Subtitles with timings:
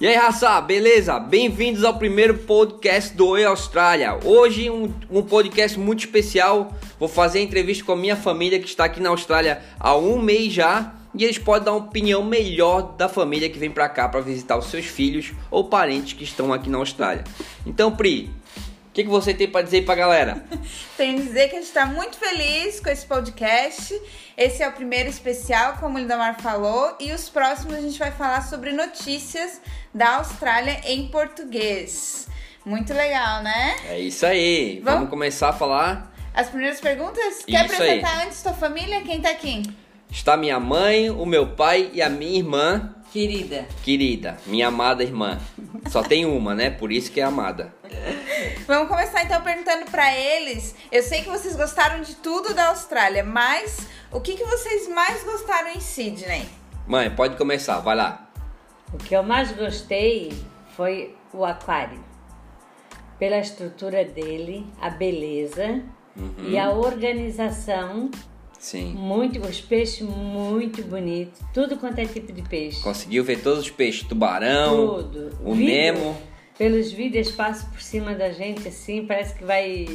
[0.00, 1.18] E aí, raça, beleza?
[1.18, 4.16] Bem-vindos ao primeiro podcast do Oi Austrália.
[4.24, 6.72] Hoje, um, um podcast muito especial.
[7.00, 10.52] Vou fazer entrevista com a minha família que está aqui na Austrália há um mês
[10.52, 10.94] já.
[11.12, 14.56] E eles podem dar uma opinião melhor da família que vem para cá para visitar
[14.56, 17.24] os seus filhos ou parentes que estão aqui na Austrália.
[17.66, 18.30] Então, Pri,
[18.98, 20.44] que, que você tem para dizer para a galera?
[20.96, 23.94] Tenho a dizer que a gente está muito feliz com esse podcast.
[24.36, 28.10] Esse é o primeiro especial, como o Lindomar falou, e os próximos a gente vai
[28.10, 29.60] falar sobre notícias
[29.94, 32.26] da Austrália em português.
[32.64, 33.76] Muito legal, né?
[33.88, 34.80] É isso aí.
[34.82, 36.12] Vamos, Vamos começar a falar.
[36.34, 37.44] As primeiras perguntas?
[37.44, 38.26] Quer isso apresentar aí.
[38.26, 39.00] antes tua família?
[39.02, 39.62] Quem tá aqui?
[40.10, 42.96] Está minha mãe, o meu pai e a minha irmã.
[43.12, 43.66] Querida.
[43.82, 45.38] Querida, minha amada irmã.
[45.88, 46.70] Só tem uma, né?
[46.70, 47.74] Por isso que é amada.
[48.66, 50.74] Vamos começar então perguntando para eles.
[50.92, 55.24] Eu sei que vocês gostaram de tudo da Austrália, mas o que, que vocês mais
[55.24, 56.46] gostaram em Sydney?
[56.86, 58.30] Mãe, pode começar, vai lá.
[58.92, 60.32] O que eu mais gostei
[60.76, 62.02] foi o aquário.
[63.18, 65.82] Pela estrutura dele, a beleza
[66.16, 66.48] uhum.
[66.48, 68.10] e a organização.
[68.58, 68.92] Sim.
[68.94, 72.82] Muito, os peixes muito bonitos, tudo quanto é tipo de peixe.
[72.82, 75.38] Conseguiu ver todos os peixes, tubarão, tudo.
[75.44, 76.16] o Vídeo, Nemo.
[76.58, 79.86] Pelos vídeos passa por cima da gente assim, parece que vai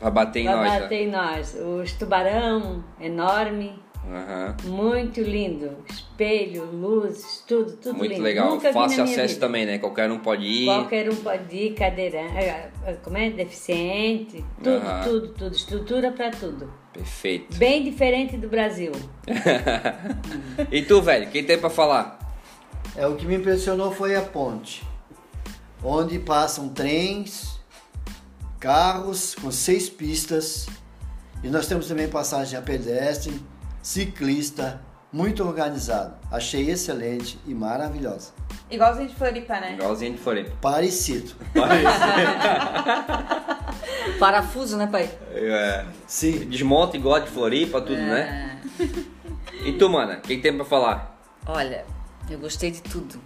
[0.00, 0.68] vai bater em vai nós.
[0.68, 1.54] Vai bater em nós.
[1.54, 3.74] Os tubarão enorme.
[4.04, 4.70] Uhum.
[4.70, 5.76] Muito lindo.
[5.86, 8.22] Espelho, luzes, tudo, tudo Muito lindo.
[8.22, 8.50] legal.
[8.52, 9.46] Nunca Fácil acesso vida.
[9.46, 9.78] também, né?
[9.78, 10.64] Qualquer um pode ir.
[10.64, 13.28] Qualquer um pode ir, cadeirante, é, é, como é?
[13.28, 15.04] Deficiente, tudo, uhum.
[15.04, 15.54] tudo, tudo.
[15.54, 16.72] Estrutura para tudo.
[16.98, 17.56] Perfeito.
[17.56, 18.90] Bem diferente do Brasil.
[20.72, 22.18] e tu, velho, quem tem para falar?
[22.96, 24.84] É, o que me impressionou foi a ponte.
[25.80, 27.60] Onde passam trens,
[28.58, 30.66] carros com seis pistas.
[31.44, 33.40] E nós temos também passagem a pedestre
[33.80, 34.82] ciclista,
[35.12, 36.16] muito organizado.
[36.32, 38.32] Achei excelente e maravilhosa.
[38.68, 39.74] Igualzinho de Floripa, né?
[39.74, 40.50] Igualzinho de Floripa.
[40.60, 41.30] Parecido.
[44.18, 45.10] Parafuso, né, pai?
[45.32, 45.84] É.
[46.06, 46.46] Sim.
[46.48, 48.60] Desmonta igual de Floripa, tudo, né?
[48.80, 48.84] é.
[48.84, 49.04] né?
[49.64, 51.18] E tu, mana, o que tem pra falar?
[51.46, 51.84] Olha,
[52.30, 53.20] eu gostei de tudo.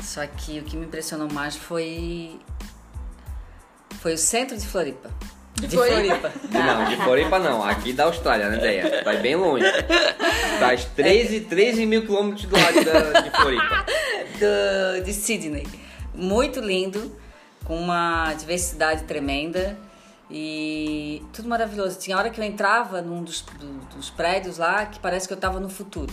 [0.00, 2.38] Só que o que me impressionou mais foi.
[4.00, 5.10] Foi o centro de Floripa.
[5.54, 6.30] De, de Floripa.
[6.30, 6.58] Floripa.
[6.58, 7.62] Não, de Floripa não.
[7.62, 9.02] Aqui da Austrália, né, Deia?
[9.04, 9.64] Vai bem longe.
[10.58, 13.86] Tá 13, 13 mil quilômetros do lado da, de Floripa.
[14.38, 15.66] Do, de Sydney.
[16.14, 17.16] Muito lindo,
[17.64, 19.78] com uma diversidade tremenda
[20.32, 21.98] e tudo maravilhoso.
[21.98, 25.36] Tinha hora que eu entrava num dos, do, dos prédios lá que parece que eu
[25.36, 26.12] tava no futuro.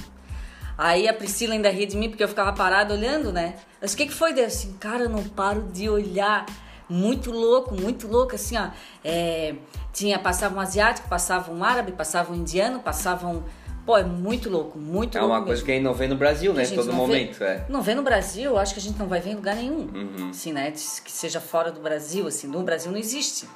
[0.78, 3.56] Aí a Priscila ainda ria de mim porque eu ficava parada olhando, né?
[3.82, 4.34] Mas o que, que foi?
[4.34, 4.48] Deus?
[4.48, 6.46] Assim, cara, eu não paro de olhar
[6.90, 8.70] muito louco, muito louco, assim, ó.
[9.04, 9.56] É,
[9.94, 13.44] tinha, passava um asiático, passava um árabe, passava um indiano, passava um...
[13.86, 15.36] Pô, é muito louco, muito é louco.
[15.36, 15.66] É uma coisa mesmo.
[15.66, 16.66] que a gente não vê no Brasil, né?
[16.66, 17.40] Todo momento.
[17.40, 17.66] Vê, é.
[17.70, 19.90] Não vê no Brasil, acho que a gente não vai ver em lugar nenhum.
[19.94, 20.30] Uhum.
[20.30, 20.72] Assim, né?
[20.72, 23.48] Que seja fora do Brasil, assim, no Brasil não existe.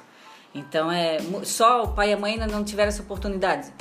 [0.54, 1.18] Então é.
[1.42, 3.72] Só o pai e a mãe ainda não tiveram essa oportunidade.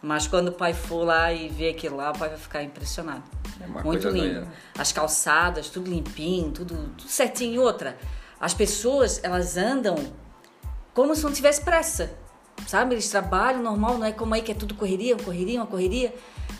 [0.00, 3.24] Mas quando o pai for lá e ver aquilo lá, o pai vai ficar impressionado.
[3.60, 4.34] É uma Muito coisa lindo.
[4.34, 4.52] Doida.
[4.78, 7.54] As calçadas, tudo limpinho, tudo, tudo certinho.
[7.54, 7.96] E outra,
[8.40, 9.96] as pessoas, elas andam
[10.94, 12.12] como se não tivesse pressa.
[12.66, 12.94] Sabe?
[12.94, 16.14] Eles trabalham normal, não é como aí que é tudo correria, uma correria, uma correria.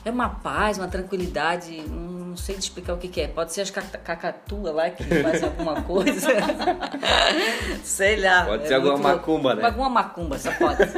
[0.04, 1.80] É uma paz, uma tranquilidade.
[1.82, 3.28] Não sei te explicar o que, que é.
[3.28, 6.28] Pode ser as cacatua lá que faz alguma coisa.
[7.84, 8.44] sei lá.
[8.44, 9.62] Pode é ser alguma macumba, louco.
[9.62, 9.66] né?
[9.66, 10.78] Alguma macumba, só pode.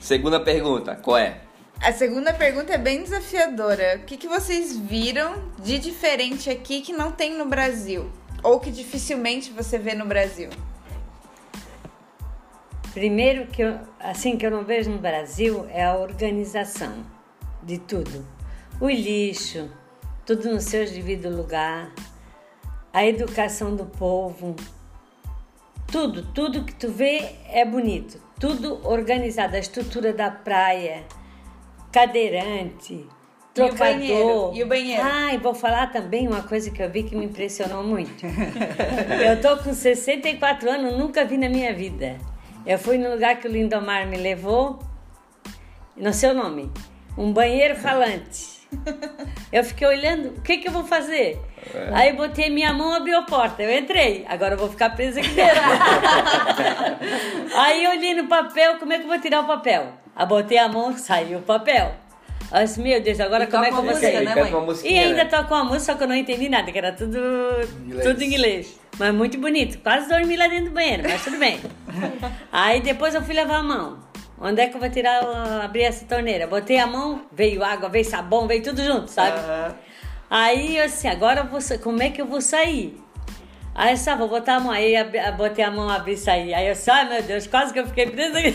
[0.00, 1.40] Segunda pergunta, qual é?
[1.80, 3.98] A segunda pergunta é bem desafiadora.
[4.02, 8.10] O que, que vocês viram de diferente aqui que não tem no Brasil?
[8.42, 10.50] Ou que dificilmente você vê no Brasil?
[12.92, 17.04] Primeiro que eu, assim que eu não vejo no Brasil é a organização
[17.62, 18.24] de tudo.
[18.80, 19.70] O lixo,
[20.26, 21.92] tudo no seu devido lugar,
[22.92, 24.56] a educação do povo,
[25.86, 31.04] tudo, tudo que tu vê é bonito, tudo organizado, a estrutura da praia,
[31.92, 33.06] cadeirante,
[33.54, 33.86] trocador.
[33.86, 34.50] E o banheiro?
[34.54, 35.02] E o banheiro?
[35.04, 38.26] Ah, e vou falar também uma coisa que eu vi que me impressionou muito.
[39.24, 42.18] eu tô com 64 anos, nunca vi na minha vida.
[42.66, 44.80] Eu fui no lugar que o Lindomar me levou,
[45.96, 46.72] não sei o nome,
[47.16, 48.53] um banheiro falante.
[49.52, 51.40] Eu fiquei olhando, o que que eu vou fazer?
[51.72, 51.88] É.
[51.92, 54.24] Aí botei minha mão, abriu a porta, eu entrei.
[54.28, 55.60] Agora eu vou ficar presa aqui dentro.
[57.56, 59.92] Aí eu olhei no papel, como é que eu vou tirar o papel?
[60.14, 61.94] Aí botei a mão, saiu o papel.
[62.52, 64.24] Eu disse, meu Deus, agora e como é que eu vou sair?
[64.24, 64.34] Né,
[64.84, 65.30] e ainda né?
[65.30, 67.18] tocou uma música, só que eu não entendi nada, que era tudo
[67.84, 68.04] inglês.
[68.04, 68.80] tudo em inglês.
[68.98, 69.78] Mas muito bonito.
[69.78, 71.60] Quase dormi lá dentro do banheiro, mas tudo bem.
[72.52, 73.98] Aí depois eu fui levar a mão.
[74.40, 75.22] Onde é que eu vou tirar,
[75.62, 76.46] abrir essa torneira?
[76.46, 79.38] Botei a mão, veio água, veio sabão, veio tudo junto, sabe?
[79.38, 79.74] Uhum.
[80.28, 83.00] Aí eu assim, agora eu vou, como é que eu vou sair?
[83.74, 84.94] Aí eu só vou botar a mão, aí
[85.36, 86.54] botei a mão, abri e saí.
[86.54, 88.54] Aí eu disse, ai meu Deus, quase que eu fiquei presa aqui.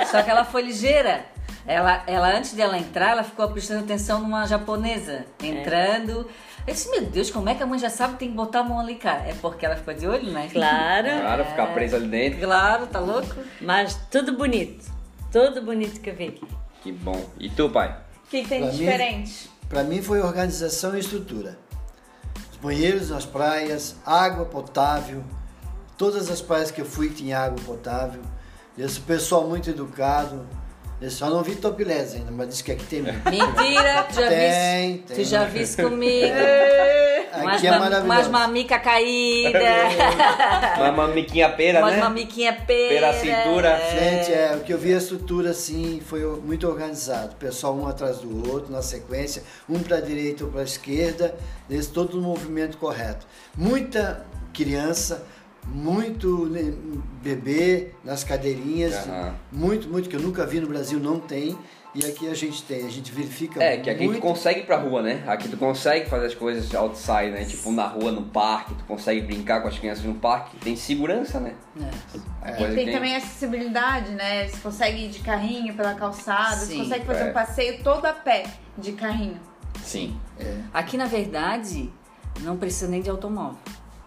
[0.00, 1.24] É, só que ela foi ligeira.
[1.66, 6.28] Ela, ela, antes dela entrar, ela ficou prestando atenção numa japonesa entrando.
[6.66, 8.60] Eu disse, meu Deus, como é que a mãe já sabe que tem que botar
[8.60, 9.28] a mão ali, cara?
[9.28, 10.48] É porque ela ficou de olho, né?
[10.52, 12.40] Claro, Claro, ficar preso ali dentro.
[12.40, 13.34] Claro, tá louco?
[13.60, 14.90] mas tudo bonito.
[15.32, 16.46] Tudo bonito que eu vi aqui.
[16.82, 17.28] Que bom.
[17.38, 17.96] E tu, pai?
[18.24, 19.50] O que, que tem Pra de mim- diferente?
[19.68, 21.58] Para mim foi organização e estrutura.
[22.52, 25.24] Os banheiros nas praias, água potável.
[25.96, 28.20] Todas as praias que eu fui tinha água potável.
[28.76, 30.46] Esse pessoal muito educado.
[31.02, 33.24] Eu só não vi topilés ainda, mas disse que aqui tem muito.
[33.28, 35.02] Mentira, tu já Tem, viste?
[35.08, 35.16] tem.
[35.16, 36.26] Tu já viste comigo?
[37.32, 38.04] Aqui é ma- maravilhoso.
[38.04, 39.58] umas mamica caída,
[40.78, 41.96] Uma mamiquinha pera, né?
[41.96, 42.88] mamiquinha pera.
[42.94, 43.80] Pera a cintura.
[43.90, 47.32] Gente, é, o que eu vi a estrutura assim foi muito organizado.
[47.32, 50.64] O pessoal um atrás do outro, na sequência, um para a direita ou para a
[50.64, 51.34] esquerda,
[51.70, 53.26] esse todo o movimento correto.
[53.56, 55.24] Muita criança,
[55.66, 56.72] muito né,
[57.22, 59.34] bebê nas cadeirinhas, Aham.
[59.50, 61.56] muito, muito que eu nunca vi no Brasil, não tem.
[61.94, 64.18] E aqui a gente tem, a gente verifica É, que aqui muito.
[64.18, 65.22] tu consegue ir pra rua, né?
[65.26, 67.44] Aqui tu consegue fazer as coisas outside, né?
[67.44, 70.56] Tipo na rua, no parque, tu consegue brincar com as crianças no parque.
[70.56, 71.52] Tem segurança, né?
[71.78, 72.50] É.
[72.50, 74.48] E coisa tem que também acessibilidade, né?
[74.48, 76.78] Você consegue ir de carrinho pela calçada, você Sim.
[76.78, 77.30] consegue fazer É.
[77.30, 78.44] um passeio todo a pé
[78.78, 79.38] de carrinho.
[79.82, 80.16] Sim.
[80.72, 81.90] Aqui, na verdade,
[82.40, 83.58] não precisa nem de automóvel.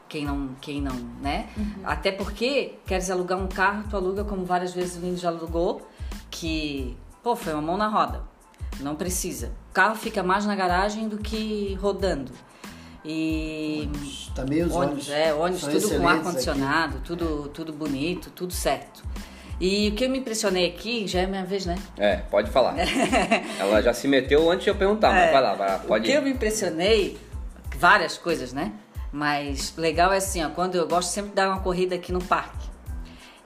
[0.08, 1.48] Quem não, quem não, né?
[1.84, 5.88] Até porque, queres alugar um carro, tu aluga, como várias vezes o Lindo já alugou,
[6.30, 8.22] que, pô, foi uma mão na roda.
[8.80, 9.52] Não precisa.
[9.72, 12.32] O carro fica mais na garagem do que rodando.
[13.04, 13.90] E
[14.34, 15.10] Também os ônibus, ônibus.
[15.10, 19.04] é, ônibus tudo com excelentes ar-condicionado, tudo, tudo bonito, tudo certo.
[19.60, 21.76] E o que eu me impressionei aqui, já é a minha vez, né?
[21.98, 22.76] É, pode falar.
[23.60, 25.32] Ela já se meteu antes de eu perguntar, mas É.
[25.32, 26.24] vai lá, vai lá, pode o que eu ir.
[26.26, 27.18] me impressionei,
[27.78, 28.74] várias coisas, né?
[29.16, 32.22] Mas legal é assim, ó, quando eu gosto sempre de dar uma corrida aqui no
[32.22, 32.68] parque.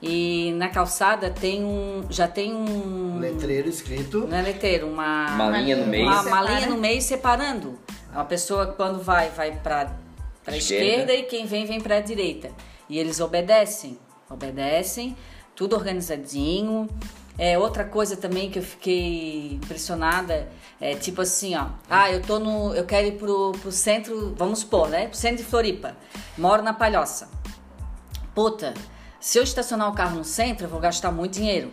[0.02, 2.04] E na calçada tem um.
[2.10, 3.20] Já tem um.
[3.20, 4.26] Letreiro escrito.
[4.26, 5.26] Não é letreiro, uma.
[5.32, 6.06] Uma linha no meio.
[6.06, 7.78] Uma, uma linha no meio separando.
[8.10, 9.96] Uma pessoa quando vai, vai pra,
[10.44, 10.84] pra Esquerda.
[10.84, 11.14] esquerda.
[11.14, 12.50] e quem vem, vem pra direita.
[12.88, 13.96] E eles obedecem.
[14.28, 15.16] Obedecem,
[15.54, 16.88] tudo organizadinho.
[17.42, 20.46] É, outra coisa também que eu fiquei impressionada
[20.78, 21.68] é tipo assim, ó.
[21.88, 22.74] Ah, eu tô no.
[22.74, 25.06] Eu quero ir pro, pro centro, vamos supor, né?
[25.06, 25.96] Pro centro de Floripa.
[26.36, 27.30] Moro na Palhoça.
[28.34, 28.74] Puta,
[29.18, 31.72] se eu estacionar o carro no centro, eu vou gastar muito dinheiro.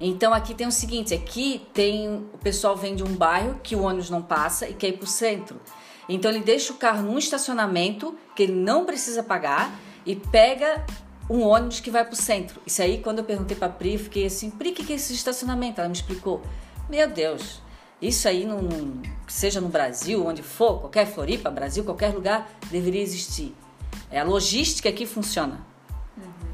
[0.00, 3.82] Então aqui tem o seguinte, aqui tem o pessoal vem de um bairro que o
[3.82, 5.60] ônibus não passa e quer ir pro centro.
[6.08, 9.76] Então ele deixa o carro num estacionamento que ele não precisa pagar
[10.06, 10.86] e pega
[11.28, 12.60] um ônibus que vai pro centro.
[12.66, 15.12] Isso aí quando eu perguntei pra Pri, eu fiquei assim, Pri, o que é esse
[15.12, 15.80] estacionamento?
[15.80, 16.42] Ela me explicou.
[16.88, 17.60] Meu Deus,
[18.00, 23.02] isso aí não, não- seja no Brasil, onde for, qualquer Floripa, Brasil, qualquer lugar, deveria
[23.02, 23.54] existir.
[24.10, 25.66] É a logística que funciona.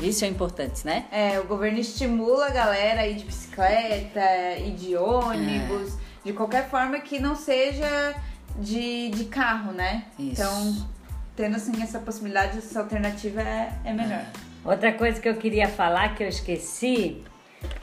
[0.01, 1.07] Isso é importante, né?
[1.13, 4.21] É, o governo estimula a galera a ir de bicicleta,
[4.59, 5.95] ir de ônibus,
[6.25, 8.15] de qualquer forma que não seja
[8.59, 10.07] de, de carro, né?
[10.19, 10.33] Isso.
[10.33, 10.89] Então,
[11.37, 14.27] tendo assim essa possibilidade, essa alternativa é, é melhor.
[14.65, 17.23] Outra coisa que eu queria falar que eu esqueci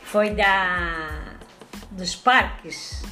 [0.03, 1.35] foi da
[1.91, 3.03] dos parques.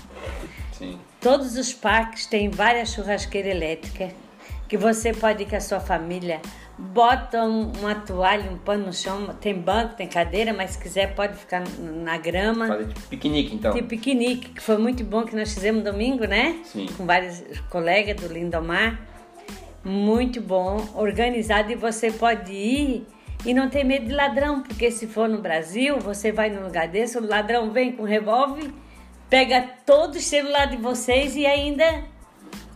[0.71, 0.97] Sim.
[1.19, 4.11] Todos os parques têm várias churrasqueiras elétricas
[4.67, 6.39] que você pode ir com a sua família,
[6.77, 11.13] bota um- uma toalha, um pano no chão, tem banco, tem cadeira, mas se quiser
[11.15, 12.67] pode ficar na grama.
[12.67, 13.73] Fazer tipo piquenique, então.
[13.73, 16.59] Tem piquenique, que foi muito bom que nós fizemos domingo, né?
[16.63, 16.85] Sim.
[16.95, 18.99] Com vários colegas do Lindomar.
[19.83, 23.07] Muito bom, organizado e você pode ir
[23.45, 26.87] e não ter medo de ladrão, porque se for no Brasil, você vai num lugar
[26.87, 28.71] desse, o ladrão vem com revólver,
[29.29, 32.03] pega todos os celulares de vocês e ainda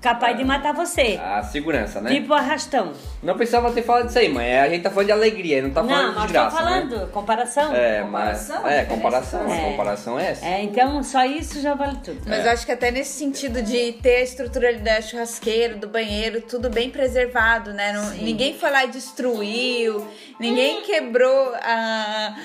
[0.04, 1.18] capaz de matar você.
[1.24, 2.14] A segurança, né?
[2.14, 2.92] Tipo arrastão.
[3.24, 4.60] Não precisava ter falado disso aí, mãe.
[4.60, 6.90] A gente tá falando de alegria, não tá falando não, de nós desgraça, estamos né?
[6.98, 7.74] falando, comparação.
[7.76, 8.72] É, Comparação, mas.
[8.74, 9.54] É, comparação.
[9.54, 9.70] É.
[9.72, 10.46] Comparação é essa.
[10.46, 12.22] É, então só isso já vale tudo.
[12.28, 16.42] Mas eu acho que até nesse sentido de ter a estrutura da churrasqueira, do banheiro,
[16.42, 17.94] tudo bem preservado, né?
[17.94, 20.06] Não- ninguém foi lá e destruiu,
[20.40, 22.36] ninguém quebrou a,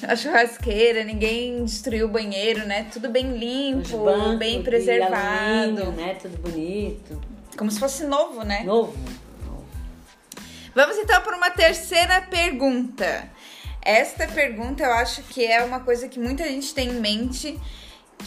[0.06, 2.86] a churrasqueira, ninguém destruiu o banheiro, né?
[2.92, 5.82] Tudo bem limpo, bancos bem preservado.
[5.82, 6.14] alumínio, né?
[6.14, 7.20] Tudo bonito.
[7.56, 8.62] Como se fosse novo, né?
[8.64, 8.94] Novo.
[10.74, 13.30] Vamos então para uma terceira pergunta.
[13.82, 17.60] Esta pergunta eu acho que é uma coisa que muita gente tem em mente,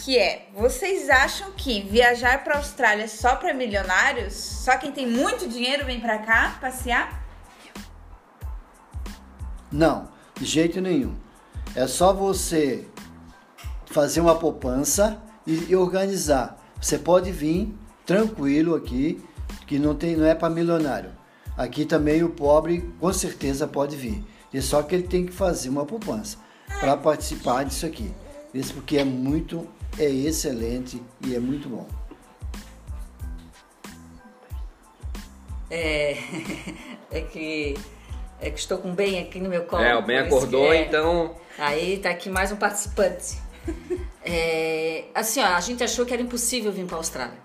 [0.04, 4.34] que é: vocês acham que viajar para a Austrália só para milionários?
[4.34, 7.26] Só quem tem muito dinheiro vem para cá passear?
[9.72, 11.25] Não, de jeito nenhum.
[11.76, 12.86] É só você
[13.88, 16.58] fazer uma poupança e, e organizar.
[16.82, 17.74] Você pode vir
[18.06, 19.22] tranquilo aqui,
[19.68, 21.12] que não, tem, não é para milionário.
[21.58, 24.24] Aqui também o pobre com certeza pode vir.
[24.54, 26.38] É só que ele tem que fazer uma poupança
[26.80, 28.10] para participar disso aqui.
[28.54, 29.68] Isso porque é muito,
[30.00, 31.86] é excelente e é muito bom.
[35.70, 36.18] É,
[37.12, 37.76] é que
[38.40, 39.84] é que estou com o Ben aqui no meu colo.
[39.84, 40.84] É, o Ben acordou, é.
[40.84, 41.36] então.
[41.58, 43.38] Aí tá aqui mais um participante.
[44.28, 47.38] É, assim, ó, a gente achou que era impossível vir para a Austrália.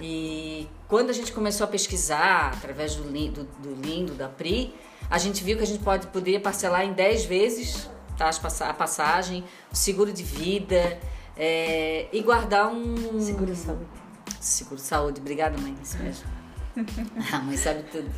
[0.00, 4.72] E quando a gente começou a pesquisar através do, do, do Lindo, da Pri,
[5.10, 9.42] a gente viu que a gente pode, poderia parcelar em 10 vezes tá, a passagem,
[9.72, 11.00] o seguro de vida
[11.36, 13.20] é, e guardar um.
[13.20, 13.86] Seguro saúde.
[14.40, 15.76] Seguro saúde, obrigada, mãe.
[15.82, 16.28] Isso mesmo.
[17.32, 18.08] a mãe sabe tudo.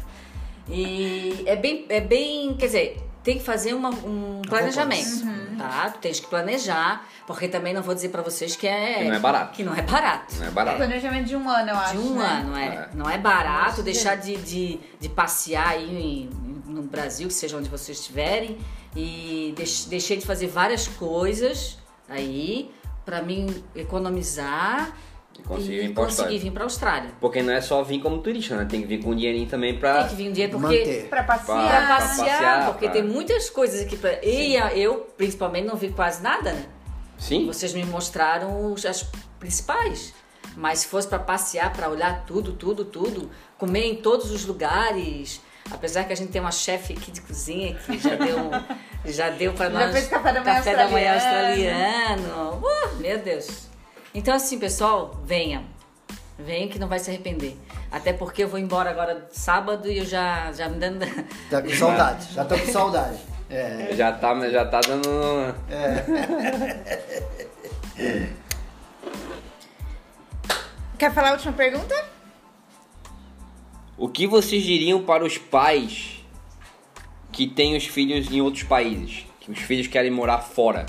[0.70, 5.26] E é bem, é bem, quer dizer, tem que fazer uma- um planejamento,
[5.58, 5.90] tá?
[5.90, 9.14] Tu tens que planejar, porque também não vou dizer pra vocês que é Que não
[9.14, 9.52] é barato.
[9.56, 10.34] que não é barato.
[10.36, 10.76] Não é É barato.
[10.78, 11.92] planejamento de um ano, eu acho.
[11.92, 12.24] De um né?
[12.26, 12.66] ano, é.
[12.66, 12.88] É.
[12.94, 16.30] Não é barato deixar de, de, de passear aí em-
[16.66, 18.56] no Brasil, que seja onde vocês estiverem,
[18.96, 22.70] e deix- deixei de fazer várias coisas aí
[23.04, 24.92] pra mim economizar
[25.40, 26.40] E conseguir e vir pra conseguir Austrália.
[26.40, 27.10] vir pra Austrália.
[27.20, 28.66] Porque não é só vir como turista, né?
[28.70, 30.00] Tem que vir com um dinheirinho também pra.
[30.00, 31.08] Tem que vir um dinheiro porque Manter.
[31.08, 31.68] Pra Pra passear.
[31.86, 34.24] Pra passear, passear, porque pra- tem muitas coisas aqui pra.
[34.24, 36.64] E a- eu, principalmente, não vi quase nada, né?
[37.18, 37.46] Sim.
[37.46, 39.04] Vocês me mostraram os- as
[39.38, 40.12] principais.
[40.56, 45.40] Mas se fosse pra passear, pra olhar tudo, tudo, tudo, comer em todos os lugares.
[45.70, 48.50] Apesar que a gente tem uma chefe aqui de cozinha que já deu,
[49.06, 52.22] já deu para Já nós fez café da manhã café da manhã australiano.
[52.24, 52.62] australiano.
[52.66, 53.69] Uh, meu Deus.
[54.14, 55.64] Então assim, pessoal, venham.
[56.38, 57.56] Venham que não vai se arrepender.
[57.90, 61.04] Até porque eu vou embora agora sábado e eu já, já me dando.
[61.50, 63.18] Tá com saudade, já tô com saudade.
[63.50, 65.08] É, Já tá, já tá dando.
[70.96, 71.94] Quer falar a última pergunta?
[73.98, 76.24] O que vocês diriam para os pais
[77.32, 79.26] que têm os filhos em outros países?
[79.40, 80.86] Que os filhos querem morar fora?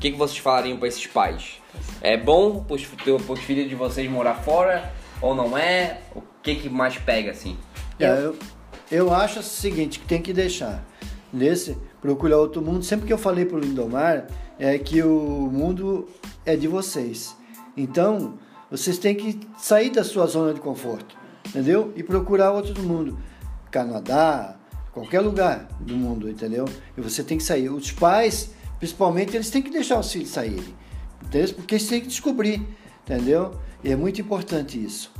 [0.00, 1.60] O que, que vocês falariam para esses pais?
[2.00, 4.90] É bom para os filhos de vocês morar fora
[5.20, 6.00] ou não é?
[6.16, 7.58] O que, que mais pega assim?
[7.98, 8.34] É, eu,
[8.90, 10.82] eu acho o seguinte, que tem que deixar.
[11.30, 12.82] Nesse, procurar outro mundo.
[12.82, 14.26] Sempre que eu falei pro Lindomar,
[14.58, 16.08] é que o mundo
[16.46, 17.36] é de vocês.
[17.76, 18.38] Então,
[18.70, 21.14] vocês têm que sair da sua zona de conforto,
[21.46, 21.92] entendeu?
[21.94, 23.18] E procurar outro mundo.
[23.70, 24.56] Canadá,
[24.94, 26.64] qualquer lugar do mundo, entendeu?
[26.96, 27.68] E você tem que sair.
[27.68, 30.74] Os pais, principalmente, eles têm que deixar os filhos saírem.
[31.22, 31.54] Entendeu?
[31.54, 32.66] Porque eles têm que descobrir,
[33.04, 33.52] entendeu?
[33.84, 35.12] E é muito importante isso.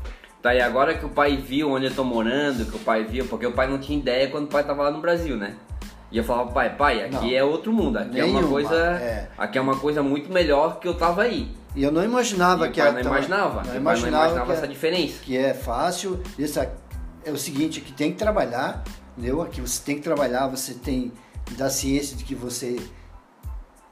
[0.42, 3.26] Tá, e agora que o pai viu onde eu tô morando, que o pai viu,
[3.26, 5.54] porque o pai não tinha ideia quando o pai tava lá no Brasil, né?
[6.10, 7.36] E eu falava, pai, pai, aqui Não.
[7.36, 8.74] é outro mundo, aqui é uma Nenhuma, coisa.
[8.74, 9.28] é.
[9.38, 11.54] Aqui é uma coisa muito melhor que eu tava aí.
[11.76, 13.56] E eu não imaginava E que era não imaginava.
[13.56, 15.20] Não pai não imaginava, imaginava essa é, diferença.
[15.22, 16.20] que é fácil.
[16.36, 18.82] Isso é, o seguinte, que tem que trabalhar,
[19.16, 19.40] entendeu?
[19.42, 21.12] Aqui você tem que trabalhar, você tem
[21.52, 22.80] dar ciência de que você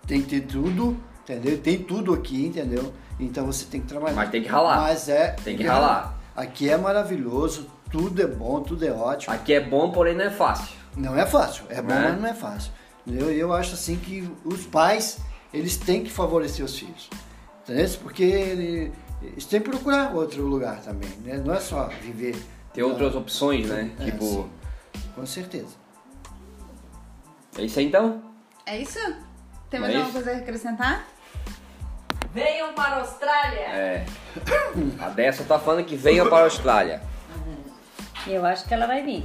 [0.09, 1.59] tem que ter tudo, entendeu?
[1.59, 2.93] Tem tudo aqui, entendeu?
[3.21, 4.17] Então você tem que trabalhar.
[4.17, 4.81] Mas tem que ralar.
[4.81, 5.33] Mas é.
[5.45, 6.19] Tem que ralar.
[6.35, 9.33] Aqui é maravilhoso, tudo é bom, tudo é ótimo.
[9.35, 10.77] Aqui é bom, porém não é fácil.
[10.97, 12.09] Não é fácil, é bom, Né?
[12.11, 12.73] mas não é fácil.
[13.07, 15.19] Eu, eu acho assim que os pais,
[15.55, 17.09] eles têm que favorecer os filhos.
[17.62, 17.88] Entendeu?
[18.03, 21.37] Porque ele- eles têm que procurar outro lugar também, né?
[21.45, 22.37] Não é só viver.
[22.73, 23.91] Tem na- outras opções, né?
[24.00, 24.50] É, tipo, sim.
[25.15, 25.75] Com certeza.
[27.57, 28.23] é isso aí então?
[28.67, 28.99] É isso?
[29.70, 30.25] Tem É mais alguma isso?
[30.25, 31.06] coisa a acrescentar?
[32.32, 33.60] Venham para a Austrália!
[33.60, 34.06] É.
[35.00, 37.02] A Dessa tá falando que venha para a Austrália.
[38.26, 39.25] Eu acho que ela vai vir.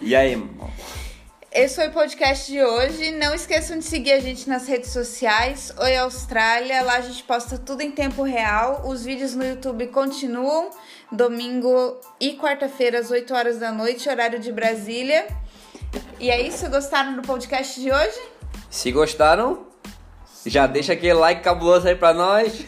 [0.00, 0.70] E aí, irmão?
[1.52, 3.12] Esse foi o podcast de hoje.
[3.12, 5.72] Não esqueçam de seguir a gente nas redes sociais.
[5.78, 8.82] Oi Austrália, lá a gente posta tudo em tempo real.
[8.86, 10.70] Os vídeos no YouTube continuam
[11.10, 15.26] domingo e quarta-feira às 8 horas da noite, horário de Brasília.
[16.18, 18.20] E é isso, gostaram do podcast de hoje?
[18.70, 19.66] Se gostaram,
[20.46, 22.64] já deixa aquele like cabuloso aí pra nós.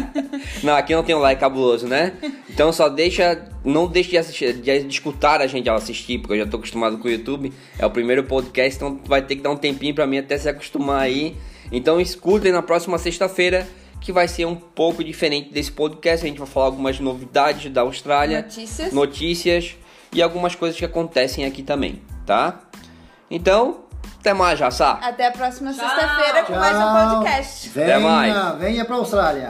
[0.62, 2.12] não, aqui não tem um like cabuloso, né?
[2.48, 6.44] Então só deixa, não deixe de, assistir, de escutar a gente ao assistir, porque eu
[6.44, 7.52] já tô acostumado com o YouTube.
[7.78, 10.48] É o primeiro podcast, então vai ter que dar um tempinho pra mim até se
[10.48, 11.36] acostumar aí.
[11.72, 13.66] Então escutem na próxima sexta-feira,
[14.00, 16.24] que vai ser um pouco diferente desse podcast.
[16.24, 18.92] A gente vai falar algumas novidades da Austrália, Notícias.
[18.92, 19.76] notícias
[20.12, 22.65] e algumas coisas que acontecem aqui também, tá?
[23.30, 23.78] Então,
[24.20, 24.98] até mais, Jassá.
[25.02, 27.68] Até a próxima sexta-feira com mais um podcast.
[27.70, 28.32] Até mais.
[28.32, 29.44] Venha, venha pra Austrália.